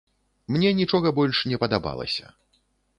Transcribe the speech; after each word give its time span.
Мне 0.55 0.69
нічога 0.79 1.13
больш 1.19 1.45
не 1.55 1.63
падабалася. 1.67 2.25